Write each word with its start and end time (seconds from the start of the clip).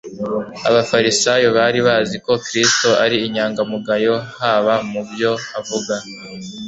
Abafarisayo 0.69 1.47
bari 1.57 1.79
bazi 1.87 2.15
ko 2.25 2.33
Kristo 2.45 2.89
ari 3.03 3.17
inyangamugayo 3.27 4.13
haba 4.41 4.73
mu 4.91 5.01
byo 5.09 5.31
avuga 5.59 5.93